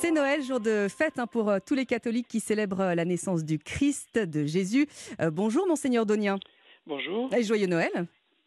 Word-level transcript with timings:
C'est 0.00 0.12
Noël, 0.12 0.42
jour 0.42 0.60
de 0.60 0.86
fête 0.88 1.18
hein, 1.18 1.26
pour 1.26 1.50
euh, 1.50 1.58
tous 1.64 1.74
les 1.74 1.84
catholiques 1.84 2.26
qui 2.26 2.40
célèbrent 2.40 2.80
euh, 2.80 2.94
la 2.94 3.04
naissance 3.04 3.44
du 3.44 3.58
Christ, 3.58 4.18
de 4.18 4.46
Jésus. 4.46 4.86
Euh, 5.20 5.30
bonjour, 5.30 5.68
Monseigneur 5.68 6.06
Donien. 6.06 6.38
Bonjour. 6.86 7.28
Et 7.34 7.42
joyeux 7.42 7.66
Noël. 7.66 7.90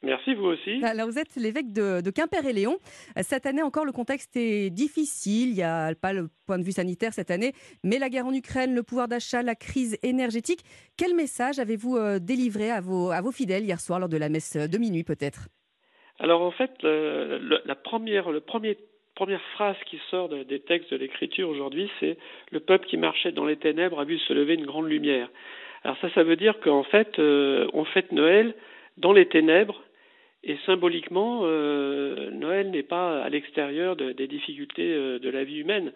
Merci, 0.01 0.33
vous 0.33 0.45
aussi. 0.45 0.83
Alors, 0.83 1.07
vous 1.07 1.19
êtes 1.19 1.35
l'évêque 1.35 1.71
de, 1.71 2.01
de 2.01 2.09
Quimper 2.09 2.43
et 2.47 2.53
Léon. 2.53 2.79
Cette 3.21 3.45
année 3.45 3.61
encore, 3.61 3.85
le 3.85 3.91
contexte 3.91 4.35
est 4.35 4.71
difficile. 4.71 5.49
Il 5.49 5.53
n'y 5.53 5.61
a 5.61 5.93
pas 5.93 6.11
le 6.11 6.27
point 6.47 6.57
de 6.57 6.63
vue 6.63 6.71
sanitaire 6.71 7.13
cette 7.13 7.29
année, 7.29 7.53
mais 7.83 7.99
la 7.99 8.09
guerre 8.09 8.25
en 8.25 8.33
Ukraine, 8.33 8.73
le 8.73 8.81
pouvoir 8.81 9.07
d'achat, 9.07 9.43
la 9.43 9.53
crise 9.53 9.95
énergétique. 10.01 10.63
Quel 10.97 11.13
message 11.13 11.59
avez-vous 11.59 12.17
délivré 12.19 12.71
à 12.71 12.81
vos, 12.81 13.11
à 13.11 13.21
vos 13.21 13.31
fidèles 13.31 13.63
hier 13.63 13.79
soir 13.79 13.99
lors 13.99 14.09
de 14.09 14.17
la 14.17 14.29
messe 14.29 14.57
de 14.57 14.77
minuit, 14.79 15.03
peut-être? 15.03 15.49
Alors, 16.17 16.41
en 16.41 16.51
fait, 16.51 16.71
le, 16.81 17.37
le, 17.37 17.59
la 17.63 17.75
première, 17.75 18.31
le 18.31 18.41
premier 18.41 18.75
première 19.15 19.41
phrase 19.53 19.75
qui 19.85 19.99
sort 20.09 20.29
de, 20.29 20.43
des 20.43 20.59
textes 20.59 20.91
de 20.91 20.97
l'Écriture 20.97 21.49
aujourd'hui, 21.49 21.89
c'est 21.99 22.17
le 22.51 22.59
peuple 22.59 22.87
qui 22.87 22.97
marchait 22.97 23.31
dans 23.31 23.45
les 23.45 23.57
ténèbres 23.57 23.99
a 23.99 24.05
vu 24.05 24.17
se 24.17 24.33
lever 24.33 24.55
une 24.55 24.65
grande 24.65 24.89
lumière. 24.89 25.29
Alors 25.83 25.97
ça, 25.97 26.09
ça 26.11 26.23
veut 26.23 26.35
dire 26.35 26.59
qu'en 26.61 26.83
fait, 26.83 27.19
euh, 27.19 27.67
on 27.73 27.83
fête 27.85 28.11
Noël 28.11 28.55
dans 28.97 29.13
les 29.13 29.27
ténèbres 29.27 29.83
et 30.43 30.57
symboliquement, 30.65 31.41
euh, 31.43 32.31
Noël 32.31 32.71
n'est 32.71 32.83
pas 32.83 33.21
à 33.21 33.29
l'extérieur 33.29 33.95
de, 33.95 34.11
des 34.11 34.27
difficultés 34.27 34.93
euh, 34.93 35.19
de 35.19 35.29
la 35.29 35.43
vie 35.43 35.59
humaine. 35.59 35.91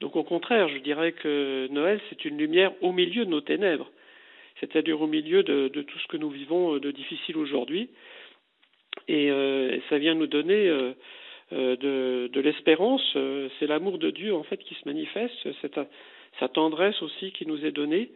Donc 0.00 0.16
au 0.16 0.24
contraire, 0.24 0.68
je 0.68 0.78
dirais 0.78 1.12
que 1.12 1.68
Noël, 1.70 2.00
c'est 2.08 2.24
une 2.24 2.38
lumière 2.38 2.72
au 2.80 2.92
milieu 2.92 3.24
de 3.24 3.30
nos 3.30 3.40
ténèbres, 3.40 3.90
c'est-à-dire 4.60 5.00
au 5.00 5.06
milieu 5.06 5.42
de, 5.42 5.68
tout 5.68 5.98
ce 5.98 6.08
que 6.08 6.16
nous 6.16 6.30
vivons 6.30 6.78
de 6.78 6.90
difficile 6.90 7.36
aujourd'hui. 7.36 7.90
Et 9.06 9.30
ça 9.88 9.98
vient 9.98 10.14
nous 10.14 10.26
donner 10.26 10.68
de, 11.54 12.28
de 12.32 12.40
l'espérance. 12.40 13.02
Euh, 13.16 13.48
c'est 13.58 13.66
l'amour 13.66 13.98
de 13.98 14.10
Dieu 14.10 14.34
en 14.34 14.42
fait 14.42 14.58
qui 14.58 14.74
se 14.74 14.86
manifeste, 14.86 15.34
cette, 15.62 15.78
sa 16.40 16.48
tendresse 16.48 17.00
aussi 17.02 17.32
qui 17.32 17.46
nous 17.46 17.64
est 17.64 17.72
donnée. 17.72 18.10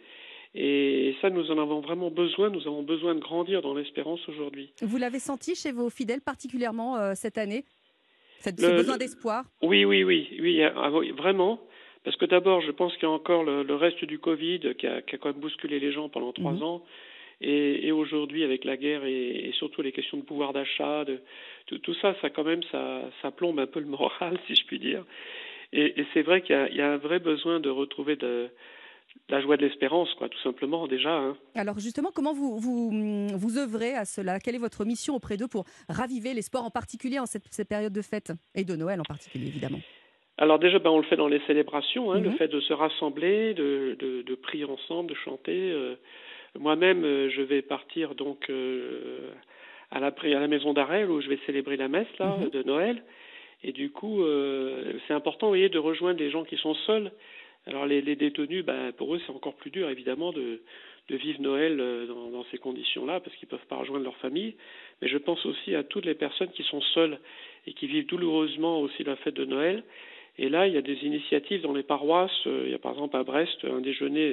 Et 0.54 1.14
ça, 1.20 1.30
nous 1.30 1.50
en 1.50 1.58
avons 1.58 1.80
vraiment 1.80 2.10
besoin. 2.10 2.50
Nous 2.50 2.66
avons 2.66 2.82
besoin 2.82 3.14
de 3.14 3.20
grandir 3.20 3.60
dans 3.62 3.74
l'espérance 3.74 4.26
aujourd'hui. 4.28 4.72
Vous 4.80 4.96
l'avez 4.96 5.18
senti 5.18 5.54
chez 5.54 5.72
vos 5.72 5.90
fidèles 5.90 6.22
particulièrement 6.22 6.96
euh, 6.96 7.12
cette 7.14 7.38
année? 7.38 7.64
Cette, 8.40 8.58
Ce 8.58 8.66
besoin 8.66 8.96
d'espoir? 8.96 9.44
Oui, 9.62 9.84
oui, 9.84 10.04
oui, 10.04 10.28
oui, 10.40 10.62
ah, 10.62 10.90
vraiment. 11.16 11.60
Parce 12.04 12.16
que 12.16 12.24
d'abord, 12.24 12.60
je 12.62 12.70
pense 12.70 12.94
qu'il 12.94 13.02
y 13.02 13.06
a 13.06 13.10
encore 13.10 13.44
le, 13.44 13.62
le, 13.62 13.74
reste 13.74 14.04
du 14.04 14.18
Covid 14.18 14.74
qui 14.78 14.86
a, 14.86 15.02
qui 15.02 15.14
a, 15.14 15.18
quand 15.18 15.28
même 15.28 15.40
bousculé 15.40 15.78
les 15.78 15.92
gens 15.92 16.08
pendant 16.08 16.32
trois 16.32 16.52
mmh. 16.52 16.62
ans. 16.62 16.82
Et, 17.40 17.86
et 17.86 17.92
aujourd'hui, 17.92 18.42
avec 18.42 18.64
la 18.64 18.76
guerre 18.76 19.04
et, 19.04 19.48
et, 19.48 19.52
surtout 19.52 19.82
les 19.82 19.92
questions 19.92 20.18
de 20.18 20.22
pouvoir 20.22 20.52
d'achat, 20.52 21.04
de 21.04 21.20
tout, 21.66 21.78
tout, 21.78 21.94
ça, 21.94 22.14
ça 22.20 22.30
quand 22.30 22.44
même, 22.44 22.62
ça, 22.72 23.02
ça 23.22 23.30
plombe 23.30 23.60
un 23.60 23.66
peu 23.66 23.80
le 23.80 23.86
moral, 23.86 24.38
si 24.46 24.54
je 24.56 24.64
puis 24.66 24.78
dire. 24.78 25.04
Et, 25.72 26.00
et 26.00 26.06
c'est 26.14 26.22
vrai 26.22 26.42
qu'il 26.42 26.56
y, 26.72 26.76
y, 26.76 26.80
a 26.80 26.90
un 26.90 26.96
vrai 26.96 27.20
besoin 27.20 27.60
de 27.60 27.68
retrouver 27.68 28.16
de, 28.16 28.50
la 29.28 29.40
joie 29.40 29.56
de 29.56 29.66
l'espérance, 29.66 30.12
quoi, 30.14 30.28
tout 30.28 30.38
simplement 30.40 30.86
déjà. 30.86 31.12
Hein. 31.12 31.36
Alors 31.54 31.78
justement, 31.78 32.10
comment 32.14 32.32
vous, 32.32 32.58
vous 32.58 33.28
vous 33.36 33.58
œuvrez 33.58 33.94
à 33.94 34.04
cela? 34.04 34.38
Quelle 34.40 34.54
est 34.54 34.58
votre 34.58 34.84
mission 34.84 35.14
auprès 35.14 35.36
d'eux 35.36 35.48
pour 35.48 35.64
raviver 35.88 36.34
l'espoir, 36.34 36.64
en 36.64 36.70
particulier 36.70 37.18
en 37.18 37.26
cette, 37.26 37.44
cette, 37.50 37.68
période 37.68 37.92
de 37.92 38.02
fête? 38.02 38.32
Et 38.54 38.64
de 38.64 38.76
Noël 38.76 39.00
en 39.00 39.04
particulier, 39.04 39.48
évidemment 39.48 39.80
alors 40.40 40.60
déjà, 40.60 40.78
ben, 40.78 40.90
on 40.90 40.98
le 40.98 41.04
fait 41.04 41.16
dans 41.16 41.26
les 41.26 41.40
célébrations, 41.48 42.12
hein, 42.12 42.20
le 42.20 42.30
fait 42.30 42.46
de 42.46 42.60
se 42.60 42.72
rassembler, 42.72 43.54
de, 43.54 43.96
de, 43.98 44.22
de 44.22 44.34
prier 44.36 44.64
ensemble, 44.66 45.10
de 45.10 45.16
chanter. 45.16 45.72
Euh, 45.72 45.96
moi-même, 46.58 47.04
euh, 47.04 47.30
je 47.30 47.42
vais 47.42 47.62
partir 47.62 48.14
donc 48.14 48.48
euh, 48.50 49.30
à, 49.90 50.00
la, 50.00 50.08
à 50.08 50.40
la 50.40 50.48
maison 50.48 50.72
d'arrêt 50.72 51.04
où 51.04 51.20
je 51.20 51.28
vais 51.28 51.38
célébrer 51.46 51.76
la 51.76 51.88
messe 51.88 52.18
là, 52.18 52.36
mm 52.36 52.44
-hmm. 52.44 52.50
de 52.50 52.62
Noël. 52.62 53.02
Et 53.64 53.72
du 53.72 53.90
coup, 53.90 54.22
euh, 54.22 54.92
c'est 55.06 55.14
important, 55.14 55.46
vous 55.46 55.52
voyez, 55.56 55.68
de 55.68 55.78
rejoindre 55.80 56.20
les 56.20 56.30
gens 56.30 56.44
qui 56.44 56.56
sont 56.56 56.74
seuls. 56.86 57.10
Alors 57.66 57.86
les, 57.86 58.00
les 58.00 58.16
détenus, 58.16 58.64
ben, 58.64 58.92
pour 58.92 59.14
eux, 59.14 59.20
c'est 59.24 59.32
encore 59.32 59.56
plus 59.62 59.70
dur, 59.70 59.90
évidemment, 59.90 60.32
de, 60.32 60.46
de 61.10 61.16
vivre 61.16 61.40
Noël 61.40 61.76
dans, 62.12 62.30
dans 62.30 62.44
ces 62.50 62.58
conditions-là, 62.58 63.20
parce 63.20 63.34
qu'ils 63.36 63.48
ne 63.48 63.54
peuvent 63.56 63.66
pas 63.68 63.76
rejoindre 63.82 64.04
leur 64.04 64.16
famille. 64.26 64.54
Mais 65.00 65.08
je 65.08 65.18
pense 65.18 65.44
aussi 65.44 65.74
à 65.74 65.82
toutes 65.82 66.06
les 66.06 66.14
personnes 66.14 66.52
qui 66.56 66.62
sont 66.62 66.80
seules 66.94 67.18
et 67.66 67.72
qui 67.72 67.86
vivent 67.92 68.06
douloureusement 68.06 68.80
aussi 68.84 69.02
la 69.04 69.16
fête 69.16 69.34
de 69.42 69.44
Noël. 69.44 69.82
Et 70.38 70.48
là, 70.48 70.60
il 70.68 70.72
y 70.74 70.78
a 70.78 70.82
des 70.92 71.00
initiatives 71.10 71.62
dans 71.62 71.74
les 71.80 71.82
paroisses. 71.94 72.40
Il 72.46 72.70
y 72.70 72.74
a 72.74 72.78
par 72.78 72.92
exemple 72.92 73.16
à 73.16 73.24
Brest 73.24 73.58
un 73.64 73.80
déjeuner 73.80 74.28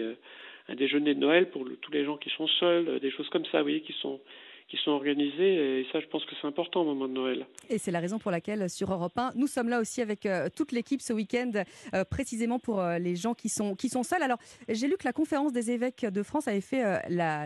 un 0.67 0.75
déjeuner 0.75 1.13
de 1.13 1.19
Noël 1.19 1.49
pour 1.49 1.65
tous 1.81 1.91
les 1.91 2.05
gens 2.05 2.17
qui 2.17 2.29
sont 2.31 2.47
seuls, 2.59 2.99
des 2.99 3.11
choses 3.11 3.29
comme 3.29 3.45
ça, 3.51 3.63
oui, 3.63 3.81
qui 3.81 3.93
sont 4.01 4.19
qui 4.67 4.77
sont 4.77 4.91
organisées 4.91 5.81
et 5.81 5.87
ça 5.91 5.99
je 5.99 6.07
pense 6.07 6.25
que 6.25 6.33
c'est 6.41 6.47
important 6.47 6.81
au 6.81 6.85
moment 6.85 7.07
de 7.07 7.13
Noël. 7.13 7.45
Et 7.69 7.77
c'est 7.77 7.91
la 7.91 7.99
raison 7.99 8.17
pour 8.17 8.31
laquelle 8.31 8.67
sur 8.69 8.91
Europe 8.91 9.15
1 9.15 9.33
nous 9.35 9.47
sommes 9.47 9.69
là 9.69 9.79
aussi 9.79 10.01
avec 10.01 10.25
euh, 10.25 10.47
toute 10.55 10.71
l'équipe 10.71 11.01
ce 11.01 11.13
week-end 11.13 11.51
euh, 11.93 12.03
précisément 12.03 12.57
pour 12.57 12.81
euh, 12.81 12.97
les 12.97 13.15
gens 13.15 13.35
qui 13.35 13.49
sont 13.49 13.75
qui 13.75 13.89
sont 13.89 14.01
seuls. 14.01 14.23
Alors 14.23 14.39
j'ai 14.67 14.87
lu 14.87 14.97
que 14.97 15.05
la 15.05 15.13
conférence 15.13 15.53
des 15.53 15.69
évêques 15.69 16.05
de 16.05 16.23
France 16.23 16.47
avait 16.47 16.61
fait 16.61 16.83
euh, 16.83 16.97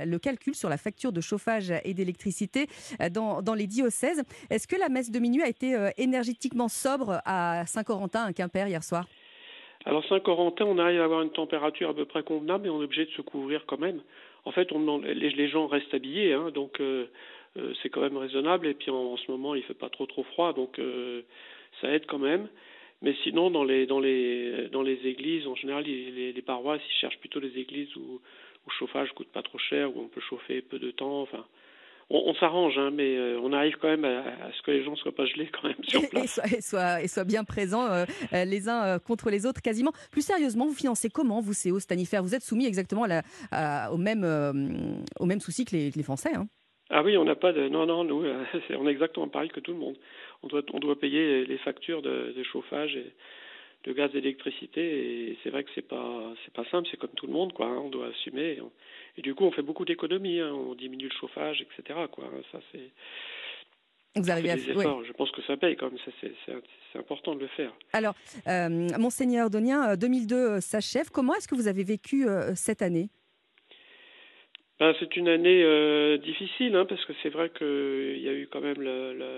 le 0.06 0.18
calcul 0.18 0.56
sur 0.56 0.70
la 0.70 0.78
facture 0.78 1.12
de 1.12 1.22
chauffage 1.22 1.74
et 1.84 1.94
d'électricité 1.94 2.68
euh, 3.02 3.10
dans, 3.10 3.42
dans 3.42 3.54
les 3.54 3.68
diocèses. 3.68 4.24
Est-ce 4.50 4.68
que 4.68 4.78
la 4.78 4.90
messe 4.90 5.12
de 5.12 5.20
minuit 5.20 5.42
a 5.42 5.50
été 5.50 5.76
euh, 5.76 5.90
énergétiquement 5.98 6.70
sobre 6.70 7.22
à 7.26 7.66
Saint-Corentin, 7.66 8.24
à 8.24 8.34
Quimper 8.34 8.68
hier 8.68 8.84
soir? 8.84 9.08
Alors 9.90 10.06
Saint-Corentin, 10.06 10.66
on 10.66 10.78
arrive 10.78 11.02
à 11.02 11.06
avoir 11.06 11.24
une 11.24 11.32
température 11.32 11.90
à 11.90 11.96
peu 11.96 12.06
près 12.06 12.22
convenable, 12.22 12.66
mais 12.66 12.70
on 12.70 12.80
est 12.80 12.84
obligé 12.84 13.06
de 13.06 13.12
se 13.12 13.24
couvrir 13.24 13.66
quand 13.66 13.80
même. 13.80 14.04
En 14.46 14.52
fait, 14.52 14.72
on, 14.72 15.00
les, 15.00 15.32
les 15.32 15.48
gens 15.50 15.66
restent 15.66 15.96
habillés, 15.96 16.34
hein, 16.34 16.52
donc 16.52 16.80
euh, 16.80 17.08
euh, 17.58 17.74
c'est 17.82 17.90
quand 17.90 18.02
même 18.02 18.16
raisonnable. 18.16 18.68
Et 18.68 18.76
puis 18.76 18.92
en, 18.92 19.18
ce 19.18 19.32
moment, 19.32 19.56
il 19.56 19.64
fait 19.64 19.74
pas 19.74 19.90
trop 19.90 20.06
trop 20.06 20.22
froid, 20.22 20.54
donc 20.54 20.78
euh, 20.78 21.24
ça 21.82 21.90
aide 21.92 22.06
quand 22.06 22.20
même. 22.20 22.50
Mais 23.02 23.16
sinon, 23.24 23.50
dans 23.50 23.64
les 23.64 23.88
dans 23.88 24.00
les 24.00 24.68
dans 24.72 24.84
les 24.84 25.08
églises, 25.08 25.48
en 25.48 25.56
général, 25.56 25.86
les, 25.86 26.34
les 26.34 26.42
paroisses, 26.44 26.84
ils 26.88 27.00
cherchent 27.02 27.20
plutôt 27.20 27.40
les 27.40 27.58
églises 27.58 27.96
où, 27.96 28.00
où 28.02 28.68
le 28.68 28.74
chauffage 28.78 29.12
coûte 29.14 29.30
pas 29.30 29.42
trop 29.42 29.58
cher, 29.58 29.98
où 29.98 30.02
on 30.02 30.08
peut 30.08 30.22
chauffer 30.22 30.62
peu 30.62 30.78
de 30.78 30.92
temps. 30.92 31.22
Enfin, 31.22 31.48
on, 32.10 32.24
on 32.28 32.34
s'arrange, 32.36 32.78
hein, 32.78 32.92
mais 32.92 33.18
euh, 33.18 33.40
on 33.42 33.54
arrive 33.54 33.76
quand 33.82 33.88
même 33.88 34.06
à, 34.06 34.20
à, 34.20 34.52
ce 34.52 34.62
que 34.62 34.72
les 34.72 34.84
gens 34.84 34.96
soient 34.96 35.16
pas 35.16 35.26
gelés 35.26 35.50
quand 35.52 35.68
même 35.68 35.84
sur 35.84 36.02
place. 36.10 36.24
Et, 36.24 36.28
soient, 36.28 36.58
et 36.58 36.62
soient, 36.62 37.02
et 37.04 37.08
soient 37.08 37.24
bien 37.24 37.44
présents 37.44 37.86
euh, 37.86 38.06
euh, 38.34 38.46
les 38.46 38.68
uns 38.70 39.00
contre 39.00 39.30
les 39.30 39.46
autres 39.46 39.62
quasiment. 39.62 39.92
Plus 40.12 40.22
sérieusement, 40.22 40.66
vous 40.66 40.74
financez 40.74 41.10
comment 41.10 41.42
vous 41.42 41.54
ces 41.54 41.72
hausses 41.72 41.88
tarifaires 41.88 42.24
Vous 42.24 42.36
êtes 42.36 42.44
soumis 42.44 42.66
exactement 42.66 43.04
à 43.04 43.08
la, 43.08 43.22
à, 43.52 43.92
au, 43.92 43.98
même, 43.98 44.24
euh, 44.24 44.54
au 45.20 45.26
même 45.26 45.40
souci 45.40 45.66
que 45.66 45.76
les, 45.76 45.92
que 45.92 45.98
les 45.98 46.04
Français 46.04 46.34
hein 46.36 46.48
ah 46.92 47.04
oui, 47.04 47.16
on 47.18 47.24
n'a 47.24 47.36
pas 47.36 47.54
de 47.54 47.70
non 47.70 47.86
non 47.86 48.04
nous 48.04 48.26
on 48.72 48.88
est 48.88 48.92
exactement 48.92 49.28
pareil 49.28 49.50
que 49.50 49.60
tout 49.60 49.74
le 49.74 49.78
monde. 49.78 49.96
On 50.42 50.48
doit 50.48 50.64
on 50.74 50.80
doit 50.80 51.00
payer 51.00 51.46
les 51.46 51.58
factures 51.60 52.02
de, 52.02 52.34
de 52.36 52.42
chauffage 52.42 52.96
et 52.96 53.14
de 53.86 53.94
gaz 53.94 54.12
d'électricité 54.12 55.30
et 55.30 55.38
c'est 55.44 55.50
vrai 55.50 55.64
que 55.64 55.70
c'est 55.74 55.88
pas 55.88 56.34
c'est 56.44 56.54
pas 56.54 56.66
simple, 56.70 56.88
c'est 56.92 56.98
comme 56.98 57.14
tout 57.16 57.28
le 57.28 57.34
monde 57.34 57.54
quoi, 57.54 57.68
hein, 57.68 57.78
on 57.78 57.90
doit 57.90 58.08
assumer 58.08 58.56
et, 58.58 58.62
on, 58.62 58.72
et, 59.18 59.22
du 59.22 59.34
coup 59.36 59.46
on 59.46 59.52
fait 59.52 59.62
beaucoup 59.62 59.86
d'économies, 59.86 60.40
hein, 60.40 60.52
on 60.54 60.76
diminue 60.76 61.06
le 61.06 61.16
chauffage 61.20 61.62
etc 61.62 62.00
quoi, 62.12 62.26
ça 62.52 62.60
c'est 62.72 62.92
vous 64.16 64.32
arrivez 64.32 64.52
à 64.52 64.58
faire. 64.58 64.76
Oui. 64.76 64.86
Je 65.08 65.14
pense 65.14 65.32
que 65.32 65.42
ça 65.44 65.56
paye 65.56 65.76
quand 65.76 65.90
même, 65.92 66.00
c'est 66.22 67.00
important 67.00 67.36
de 67.36 67.42
le 67.42 67.48
faire. 67.48 67.72
Alors, 67.94 68.16
euh, 68.48 68.70
Monseigneur 68.98 69.50
Donien, 69.50 69.96
2002 69.96 70.60
s'achève. 70.62 71.10
Comment 71.12 71.36
est-ce 71.36 71.48
que 71.48 71.56
vous 71.56 71.68
avez 71.68 71.84
vécu 71.84 72.28
euh, 72.28 72.54
cette 72.56 72.82
année? 72.82 73.10
Ben, 74.80 74.94
c'est 75.00 75.16
une 75.18 75.28
année 75.28 75.62
euh, 75.62 76.18
difficile 76.18 76.76
hein, 76.76 76.86
parce 76.86 77.04
que 77.06 77.14
c'est 77.22 77.30
vrai 77.30 77.50
qu'il 77.50 78.20
y 78.22 78.30
a 78.30 78.34
eu 78.34 78.48
quand 78.50 78.62
même 78.62 78.82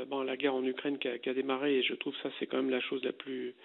bon, 0.07 0.21
la 0.21 0.37
guerre 0.37 0.53
en 0.53 0.63
Ukraine 0.63 0.99
qui 0.99 1.07
a, 1.07 1.17
qui 1.17 1.29
a, 1.29 1.33
démarré 1.33 1.79
et 1.79 1.83
je 1.83 1.95
trouve 1.95 2.13
ça 2.21 2.29
c'est 2.39 2.45
quand 2.45 2.57
même 2.57 2.69
la 2.69 2.79
chose 2.79 3.03
la 3.03 3.11
plus 3.11 3.55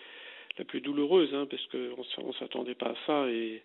la 0.59 0.65
plus 0.65 0.81
douloureuse 0.81 1.35
hein, 1.35 1.47
parce 1.51 1.65
qu'on 1.67 2.27
ne 2.29 2.33
s'attendait 2.35 2.75
pas 2.75 2.91
à 2.91 2.97
ça 3.07 3.29
et, 3.29 3.63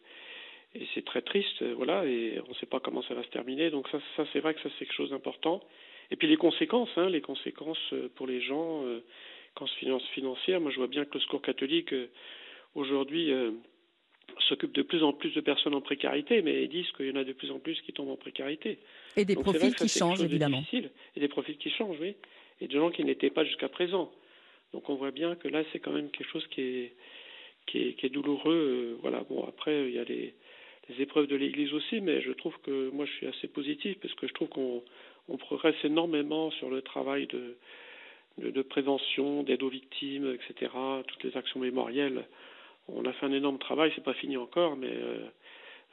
et 0.75 0.88
c'est 0.94 1.06
très 1.06 1.22
triste 1.22 1.64
voilà 1.75 2.06
et 2.06 2.40
on 2.46 2.50
ne 2.50 2.56
sait 2.56 2.66
pas 2.66 2.80
comment 2.80 3.02
ça 3.03 3.14
va 3.14 3.24
se 3.24 3.30
terminer 3.30 3.69
donc 3.69 3.88
ça, 3.90 4.00
ça 4.16 4.25
c'est 4.34 4.40
vrai 4.40 4.53
que 4.53 4.62
ça 4.62 4.69
c'est 4.78 4.86
quelque 4.86 4.96
chose 4.96 5.12
d'important 5.12 5.62
et 6.09 6.16
puis 6.16 6.28
les 6.28 6.38
conséquences 6.38 6.90
hein, 6.97 7.09
les 7.09 7.22
conséquences 7.22 7.94
euh, 7.94 8.09
pour 8.16 8.28
les 8.28 8.42
gens 8.42 8.86
euh, 8.86 9.03
quand 9.56 9.68
finance 9.80 10.06
financière 10.14 10.62
moi 10.62 10.72
je 10.72 10.78
vois 10.78 10.88
bien 10.88 11.06
que 11.06 11.14
le 11.14 11.19
secours 11.19 11.42
catholique 11.42 11.94
euh, 11.94 12.09
aujourd'hui 12.75 13.31
euh, 13.31 13.52
s'occupe 14.48 14.74
de 14.74 14.81
plus 14.81 15.04
en 15.04 15.13
plus 15.13 15.34
de 15.34 15.42
personnes 15.42 15.75
en 15.75 15.81
précarité, 15.81 16.42
mais 16.42 16.63
ils 16.63 16.69
disent 16.69 16.92
qu'il 16.98 17.07
y 17.07 17.12
en 17.12 17.16
a 17.16 17.24
de 17.24 17.34
plus 17.34 17.51
en 17.51 17.60
plus 17.60 17.80
qui 17.81 17.94
tombent 17.94 18.10
en 18.10 18.16
précarité. 18.16 18.80
Et 19.18 19.25
des 19.25 19.36
Donc 19.36 19.44
profils 19.44 19.75
qui 19.75 19.88
changent, 19.88 20.22
évidemment. 20.22 20.63
Et 20.74 21.19
des 21.19 21.27
profils 21.27 21.57
qui 21.57 21.69
changent, 21.69 21.98
oui. 22.00 22.16
Et 22.60 22.68
de 22.68 22.74
gens 22.74 22.92
qui 22.92 23.04
n'étaient 23.04 23.30
pas 23.30 23.44
jusqu'à 23.44 23.69
présent. 23.69 24.12
Donc 24.73 24.89
on 24.89 24.95
voit 24.95 25.12
bien 25.12 25.35
que 25.35 25.47
là, 25.47 25.63
c'est 25.71 25.79
quand 25.79 25.91
même 25.91 26.09
quelque 26.12 26.29
chose 26.29 26.47
qui 26.47 26.62
est, 26.62 26.94
qui 27.68 27.79
est, 27.79 27.94
qui 27.94 28.06
est 28.06 28.09
douloureux. 28.09 28.97
Voilà, 29.01 29.23
bon, 29.29 29.45
après, 29.47 29.88
il 29.89 29.95
y 29.95 30.00
a 30.00 30.03
les, 30.03 30.33
les 30.89 31.01
épreuves 31.01 31.27
de 31.27 31.35
l'Église 31.35 31.73
aussi, 31.73 32.01
mais 32.01 32.21
je 32.21 32.31
trouve 32.31 32.57
que 32.63 32.89
moi, 32.91 33.06
je 33.06 33.12
suis 33.13 33.27
assez 33.27 33.47
positif 33.47 33.97
parce 34.01 34.13
que 34.15 34.27
je 34.27 34.33
trouve 34.33 34.50
qu'on 34.50 34.83
on 35.29 35.38
progresse 35.38 35.75
énormément 35.83 36.51
sur 36.51 36.69
le 36.69 36.81
travail 36.81 37.27
de, 37.27 37.57
de, 38.38 38.50
de 38.51 38.62
prévention, 38.62 39.44
d'aide 39.44 39.63
aux 39.63 39.69
victimes, 39.69 40.33
etc., 40.33 40.71
toutes 41.07 41.24
les 41.24 41.38
actions 41.38 41.59
mémorielles 41.59 42.25
on 42.88 43.06
a 43.06 43.13
fait 43.13 43.25
un 43.25 43.33
énorme 43.33 43.59
travail, 43.59 43.91
c'est 43.95 44.03
pas 44.03 44.13
fini 44.13 44.38
encore, 44.38 44.75
mais 44.75 44.91
euh, 44.91 45.27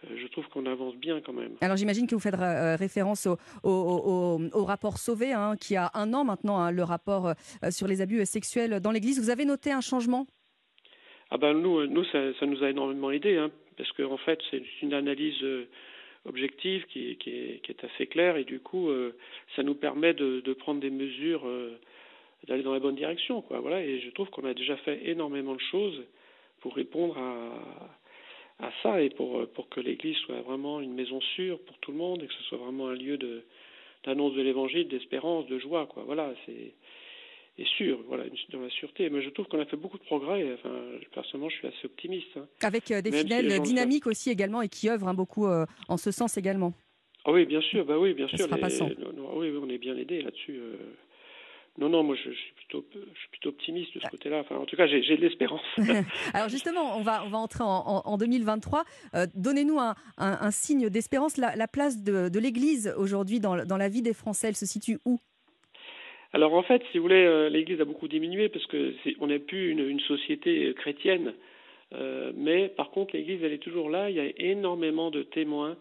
je 0.05 0.27
trouve 0.29 0.49
qu'on 0.49 0.67
avance 0.67 0.95
bien 0.97 1.21
quand 1.21 1.33
même. 1.33 1.57
Alors 1.61 1.77
j'imagine 1.77 2.07
que 2.07 2.15
vous 2.15 2.21
faites 2.21 2.35
euh, 2.35 2.77
référence 2.77 3.27
au, 3.27 3.37
au, 3.65 3.71
au, 3.71 4.41
au, 4.53 4.65
rapport 4.65 4.99
Sauvé, 4.99 5.33
hein, 5.33 5.57
qui 5.61 5.77
a 5.77 5.91
un 5.95 6.13
an 6.15 6.25
maintenant, 6.25 6.59
hein, 6.59 6.71
le 6.71 6.83
rapport 6.83 7.29
euh, 7.29 7.71
sur 7.71 7.87
les 7.89 8.01
abus 8.01 8.25
sexuels 8.25 8.81
dans 8.81 8.93
l'Église. 8.93 9.21
Vous 9.21 9.31
avez 9.31 9.45
noté 9.45 9.73
un 9.73 9.81
changement? 9.81 10.27
Ah 11.31 11.37
ben 11.37 11.53
nous, 11.53 11.87
nous 11.87 12.05
ça, 12.05 12.33
ça 12.39 12.47
nous 12.47 12.63
a 12.63 12.71
énormément 12.71 13.11
aidé, 13.11 13.37
hein, 13.37 13.51
parce 13.77 13.91
qu'en 13.93 14.13
en 14.13 14.17
fait 14.17 14.39
c'est 14.51 14.63
une 14.83 14.95
analyse 14.95 15.45
objective 16.25 16.85
qui, 16.87 17.17
qui, 17.17 17.31
est, 17.31 17.61
qui, 17.63 17.71
est, 17.73 17.85
assez 17.85 18.07
claire 18.07 18.37
et 18.37 18.45
du 18.45 18.61
coup 18.61 18.89
ça 19.55 19.63
nous 19.63 19.75
permet 19.75 20.15
de, 20.15 20.41
de 20.41 20.53
prendre 20.55 20.81
des 20.81 20.89
mesures, 20.89 21.47
d'aller 22.47 22.63
dans 22.63 22.73
la 22.73 22.81
bonne 22.81 22.95
direction, 22.95 23.43
quoi. 23.43 23.61
Voilà, 23.61 23.83
et 23.83 24.01
je 24.01 24.09
trouve 24.11 24.31
qu'on 24.31 24.47
a 24.47 24.55
déjà 24.55 24.79
fait 24.79 25.07
énormément 25.07 25.55
de 25.55 25.61
choses 25.71 26.03
pour 26.61 26.75
répondre 26.75 27.19
à, 27.19 27.99
à 28.61 28.71
ça 28.83 29.01
et 29.01 29.11
pour, 29.11 29.47
pour 29.55 29.69
que 29.69 29.81
l'Église 29.81 30.17
soit 30.19 30.41
vraiment 30.43 30.81
une 30.81 30.95
maison 30.95 31.21
sûre 31.37 31.61
pour 31.61 31.79
tout 31.79 31.93
le 31.93 31.99
monde 31.99 32.23
et 32.23 32.27
que 32.27 32.35
ce 32.35 32.43
soit 32.45 32.59
vraiment 32.59 32.89
un 32.89 32.95
lieu 32.95 33.17
de 33.17 33.45
d'annonce 34.05 34.35
de 34.35 34.43
l'Évangile, 34.43 34.87
d'espérance, 34.87 35.47
de 35.49 35.59
joie, 35.59 35.87
quoi. 35.87 36.05
Voilà, 36.05 36.33
c'est 36.47 36.73
et 37.61 37.65
sûr, 37.65 37.99
voilà, 38.07 38.25
dans 38.53 38.61
la 38.61 38.71
sûreté. 38.71 39.11
Mais 39.11 39.21
je 39.21 39.31
trouve 39.31 39.47
qu'on 39.47 39.61
a 39.61 39.65
fait 39.67 39.77
beaucoup 39.77 39.99
de 39.99 40.05
progrès. 40.05 40.53
Enfin, 40.55 40.71
personnellement, 41.13 41.49
je 41.51 41.57
suis 41.57 41.67
assez 41.67 41.87
optimiste. 41.87 42.37
Hein. 42.37 42.47
Avec 42.63 42.91
euh, 42.93 43.03
des 43.03 43.11
fidèles 43.11 43.61
dynamiques 43.63 44.07
aussi 44.07 44.31
également 44.31 44.63
et 44.63 44.69
qui 44.69 44.89
œuvrent 44.89 45.09
hein, 45.09 45.15
beaucoup 45.15 45.47
euh, 45.47 45.67
en 45.89 45.97
ce 45.97 46.13
sens 46.13 46.39
également. 46.39 46.73
Ah 47.25 47.33
oui, 47.33 47.47
bien 47.47 47.61
sûr, 47.61 47.85
bah 47.85 47.99
oui, 47.99 48.15
bien 48.15 48.29
Ça 48.29 48.37
sûr. 48.37 48.47
Sera 48.47 48.57
les, 48.57 48.63
passant. 48.63 48.89
oui, 49.35 49.53
on 49.61 49.69
est 49.69 49.79
bien 49.79 49.97
aidé 49.97 50.23
là-dessus. 50.23 50.57
Euh. 50.57 50.77
Non, 51.77 51.89
non, 51.89 52.03
moi 52.03 52.17
je, 52.17 52.31
je, 52.31 52.37
suis 52.37 52.55
plutôt, 52.55 52.85
je 52.93 53.19
suis 53.19 53.29
plutôt 53.31 53.51
optimiste 53.51 53.95
de 53.95 54.01
ce 54.01 54.09
côté-là. 54.09 54.41
Enfin, 54.41 54.57
en 54.57 54.65
tout 54.65 54.77
cas, 54.77 54.87
j'ai 54.87 55.01
de 55.01 55.21
l'espérance. 55.21 55.63
Alors 56.35 56.49
justement, 56.49 56.97
on 56.97 57.03
va, 57.03 57.25
on 57.25 57.29
va 57.29 57.39
entrer 57.39 57.63
en, 57.63 57.83
en, 57.87 58.03
en 58.05 58.19
2023. 58.19 58.85
Euh, 59.15 59.27
Donnez-nous 59.35 59.79
un, 59.79 59.95
un, 60.17 60.39
un, 60.41 60.51
signe 60.51 60.89
d'espérance. 60.89 61.37
La, 61.37 61.55
la, 61.55 61.69
place 61.69 62.03
de, 62.03 62.29
de 62.29 62.39
l'Église 62.41 62.93
aujourd'hui 62.97 63.39
dans, 63.39 63.65
dans, 63.65 63.77
la 63.77 63.89
vie 63.89 64.03
des 64.03 64.13
Français, 64.13 64.49
elle 64.49 64.57
se 64.57 64.67
situe 64.67 64.99
où? 65.05 65.19
Alors 66.33 66.55
en 66.55 66.63
fait, 66.63 66.83
si 66.91 66.99
vous 66.99 67.05
voulez, 67.05 67.25
euh, 67.25 67.49
l'Église 67.49 67.81
a 67.81 67.85
beaucoup 67.85 68.09
diminué 68.09 68.49
parce 68.49 68.67
que 68.67 68.95
on 69.21 69.29
n'est 69.29 69.39
plus 69.39 69.71
une, 69.71 69.87
une, 69.87 70.01
société 70.01 70.75
chrétienne. 70.75 71.35
Euh, 71.95 72.33
mais 72.35 72.69
par 72.69 72.91
contre, 72.91 73.15
l'Église, 73.15 73.43
elle 73.45 73.53
est 73.53 73.59
toujours 73.59 73.89
là. 73.89 74.11
Il 74.11 74.17
y 74.17 74.21
a 74.21 74.31
énormément 74.37 75.11
de 75.11 75.23
témoins, 75.23 75.77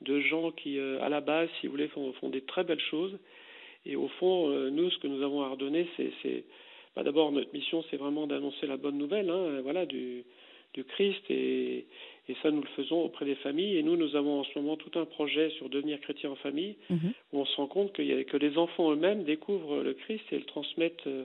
de 0.00 0.20
gens 0.20 0.52
qui, 0.52 0.80
à 0.80 1.08
la 1.10 1.20
base, 1.20 1.48
si 1.60 1.66
vous 1.66 1.72
voulez, 1.72 1.88
font, 1.88 2.12
font 2.14 2.30
des 2.30 2.40
très 2.40 2.64
belles 2.64 2.80
choses. 2.90 3.18
Et 3.86 3.96
au 3.96 4.08
fond, 4.08 4.50
euh, 4.50 4.70
nous, 4.70 4.90
ce 4.90 4.98
que 4.98 5.06
nous 5.06 5.22
avons 5.22 5.42
à 5.42 5.48
redonner, 5.48 5.86
c'est 5.96 6.44
bah, 6.96 7.02
d'abord 7.02 7.32
notre 7.32 7.52
mission, 7.52 7.84
c'est 7.90 7.96
vraiment 7.96 8.26
d'annoncer 8.26 8.66
la 8.66 8.76
bonne 8.76 8.98
nouvelle, 8.98 9.28
hein, 9.28 9.60
voilà, 9.62 9.84
du, 9.84 10.24
du 10.74 10.84
Christ, 10.84 11.22
et, 11.28 11.86
et, 12.28 12.36
ça, 12.42 12.50
nous 12.50 12.60
le 12.60 12.68
faisons 12.76 13.02
auprès 13.02 13.24
des 13.24 13.34
familles. 13.36 13.76
Et 13.76 13.82
nous, 13.82 13.96
nous 13.96 14.14
avons 14.16 14.40
en 14.40 14.44
ce 14.44 14.58
moment 14.58 14.76
tout 14.76 14.96
un 14.98 15.04
projet 15.04 15.50
sur 15.50 15.68
devenir 15.68 16.00
chrétien 16.00 16.30
en 16.30 16.36
famille, 16.36 16.76
mm 16.88 16.96
-hmm. 16.96 17.12
où 17.32 17.40
on 17.40 17.46
se 17.46 17.56
rend 17.56 17.66
compte 17.66 17.92
que 17.92 18.36
les 18.36 18.56
enfants 18.56 18.92
eux-mêmes 18.92 19.24
découvrent 19.24 19.82
le 19.82 19.94
Christ 19.94 20.24
et 20.32 20.38
le 20.38 20.44
transmettent. 20.44 21.06
Euh, 21.06 21.24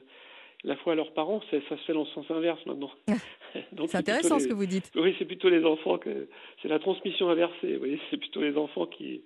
la 0.63 0.75
foi 0.75 0.93
à 0.93 0.95
leurs 0.95 1.13
parents, 1.13 1.41
ça 1.49 1.59
se 1.61 1.75
fait 1.85 1.93
dans 1.93 2.01
le 2.01 2.05
sens 2.07 2.29
inverse 2.29 2.63
maintenant. 2.65 2.91
c'est 3.53 3.95
intéressant 4.03 4.37
les, 4.37 4.43
ce 4.43 4.47
que 4.47 4.53
vous 4.53 4.65
dites. 4.65 4.91
Oui, 4.95 5.15
c'est 5.17 5.25
plutôt 5.25 5.49
les 5.49 5.63
enfants 5.63 5.97
que 5.97 6.27
c'est 6.61 6.67
la 6.67 6.79
transmission 6.79 7.29
inversée. 7.29 7.73
Vous 7.73 7.79
voyez, 7.79 7.99
c'est 8.09 8.17
plutôt 8.17 8.41
les 8.41 8.57
enfants 8.57 8.85
qui 8.85 9.21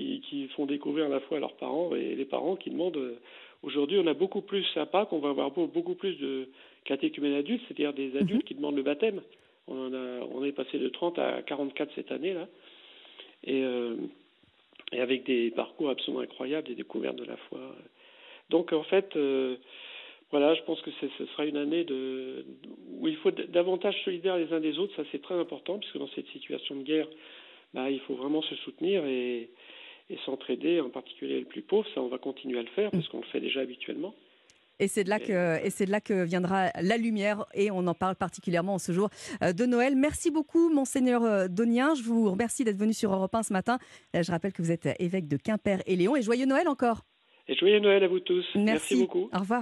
qui, 0.00 0.20
qui, 0.20 0.48
font 0.48 0.66
découvrir 0.66 1.08
la 1.08 1.20
foi 1.20 1.36
à 1.36 1.40
leurs 1.40 1.56
parents 1.56 1.94
et 1.94 2.14
les 2.14 2.24
parents 2.24 2.56
qui 2.56 2.70
demandent. 2.70 2.96
Euh, 2.96 3.18
Aujourd'hui, 3.62 3.98
on 3.98 4.06
a 4.06 4.14
beaucoup 4.14 4.40
plus 4.40 4.64
à 4.76 4.86
Pâques, 4.86 5.12
on 5.12 5.18
va 5.18 5.28
avoir 5.28 5.50
beaucoup 5.50 5.94
plus 5.94 6.14
de 6.14 6.48
catéchumènes 6.84 7.34
adultes, 7.34 7.62
c'est-à-dire 7.68 7.92
des 7.92 8.16
adultes 8.16 8.44
-hmm. 8.44 8.48
qui 8.48 8.54
demandent 8.54 8.76
le 8.76 8.82
baptême. 8.82 9.20
On, 9.68 9.88
en 9.88 9.92
a, 9.92 10.24
on 10.34 10.42
est 10.42 10.52
passé 10.52 10.78
de 10.78 10.88
30 10.88 11.18
à 11.18 11.42
44 11.42 11.92
cette 11.94 12.10
année 12.10 12.32
là, 12.32 12.48
et, 13.44 13.62
euh, 13.62 13.96
et 14.92 15.00
avec 15.00 15.24
des 15.24 15.50
parcours 15.50 15.90
absolument 15.90 16.22
incroyables, 16.22 16.68
des 16.68 16.74
découvertes 16.74 17.16
de 17.16 17.26
la 17.26 17.36
foi. 17.36 17.60
Donc 18.48 18.72
en 18.72 18.84
fait. 18.84 19.14
Euh, 19.16 19.56
voilà, 20.32 20.54
je 20.54 20.62
pense 20.62 20.80
que 20.82 20.92
ce 21.00 21.26
sera 21.32 21.44
une 21.44 21.56
année 21.56 21.82
de, 21.82 22.44
où 23.00 23.08
il 23.08 23.16
faut 23.16 23.32
davantage 23.32 23.96
solidaire 24.04 24.36
les 24.36 24.52
uns 24.52 24.60
des 24.60 24.78
autres, 24.78 24.94
ça 24.94 25.02
c'est 25.10 25.20
très 25.20 25.34
important, 25.34 25.80
puisque 25.80 25.98
dans 25.98 26.12
cette 26.14 26.28
situation 26.28 26.76
de 26.76 26.84
guerre, 26.84 27.08
bah, 27.74 27.90
il 27.90 28.00
faut 28.00 28.14
vraiment 28.14 28.42
se 28.42 28.54
soutenir 28.64 29.04
et, 29.06 29.50
et 30.10 30.18
s'entraider, 30.26 30.80
en 30.80 30.90
particulier 30.90 31.38
les 31.38 31.44
plus 31.44 31.62
pauvres. 31.62 31.88
Ça, 31.94 32.00
on 32.02 32.08
va 32.08 32.18
continuer 32.18 32.58
à 32.58 32.62
le 32.62 32.68
faire 32.68 32.90
parce 32.90 33.08
qu'on 33.08 33.20
le 33.20 33.26
fait 33.26 33.40
déjà 33.40 33.60
habituellement. 33.60 34.14
Et 34.78 34.88
c'est 34.88 35.04
de 35.04 35.10
là 35.10 35.18
que 35.18 35.62
et 35.64 35.68
c'est 35.68 35.84
de 35.84 35.90
là 35.90 36.00
que 36.00 36.24
viendra 36.24 36.70
la 36.80 36.96
lumière 36.96 37.44
et 37.52 37.70
on 37.70 37.86
en 37.86 37.92
parle 37.92 38.16
particulièrement 38.16 38.74
en 38.74 38.78
ce 38.78 38.92
jour 38.92 39.10
de 39.42 39.66
Noël. 39.66 39.94
Merci 39.94 40.30
beaucoup 40.30 40.72
monseigneur 40.72 41.50
Donien, 41.50 41.94
je 41.94 42.02
vous 42.02 42.30
remercie 42.30 42.64
d'être 42.64 42.78
venu 42.78 42.94
sur 42.94 43.12
Europe 43.12 43.34
1 43.34 43.42
ce 43.42 43.52
matin. 43.52 43.78
Je 44.14 44.30
rappelle 44.30 44.54
que 44.54 44.62
vous 44.62 44.72
êtes 44.72 44.88
évêque 44.98 45.28
de 45.28 45.36
Quimper 45.36 45.82
et 45.84 45.96
Léon 45.96 46.16
et 46.16 46.22
joyeux 46.22 46.46
Noël 46.46 46.66
encore. 46.66 47.02
Et 47.46 47.54
joyeux 47.56 47.80
Noël 47.80 48.02
à 48.04 48.08
vous 48.08 48.20
tous. 48.20 48.46
Merci, 48.54 48.64
Merci 48.64 48.96
beaucoup. 49.00 49.28
Au 49.34 49.40
revoir. 49.40 49.58